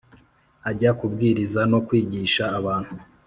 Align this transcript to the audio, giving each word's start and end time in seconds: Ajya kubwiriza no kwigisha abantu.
Ajya 0.69 0.91
kubwiriza 0.99 1.61
no 1.71 1.79
kwigisha 1.87 2.43
abantu. 2.59 2.93